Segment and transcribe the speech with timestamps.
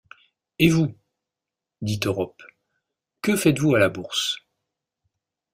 [0.57, 0.97] Et vous?...
[1.83, 2.41] dit Europe,
[3.21, 4.37] que faites-vous à la Bourse?